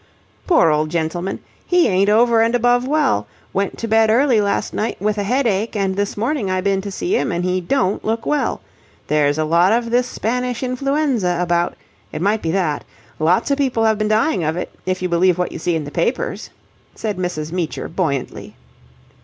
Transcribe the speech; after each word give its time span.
"Poor 0.47 0.71
old 0.71 0.89
gentleman, 0.89 1.39
he 1.63 1.87
ain't 1.87 2.09
over 2.09 2.41
and 2.41 2.55
above 2.55 2.87
well. 2.87 3.27
Went 3.53 3.77
to 3.77 3.87
bed 3.87 4.09
early 4.09 4.41
last 4.41 4.73
night 4.73 4.99
with 4.99 5.19
a 5.19 5.23
headache, 5.23 5.75
and 5.75 5.95
this 5.95 6.17
morning 6.17 6.49
I 6.49 6.59
been 6.59 6.81
to 6.81 6.89
see 6.89 7.15
him 7.15 7.31
and 7.31 7.45
he 7.45 7.61
don't 7.61 8.03
look 8.03 8.25
well. 8.25 8.61
There's 9.05 9.37
a 9.37 9.45
lot 9.45 9.71
of 9.71 9.91
this 9.91 10.07
Spanish 10.07 10.63
influenza 10.63 11.37
about. 11.39 11.75
It 12.11 12.19
might 12.23 12.41
be 12.41 12.49
that. 12.49 12.83
Lots 13.19 13.51
o' 13.51 13.55
people 13.55 13.83
have 13.83 13.99
been 13.99 14.07
dying 14.07 14.43
of 14.43 14.57
it, 14.57 14.73
if 14.87 15.03
you 15.03 15.07
believe 15.07 15.37
what 15.37 15.51
you 15.51 15.59
see 15.59 15.75
in 15.75 15.83
the 15.85 15.91
papers," 15.91 16.49
said 16.95 17.17
Mrs. 17.19 17.51
Meecher 17.51 17.87
buoyantly. 17.87 18.55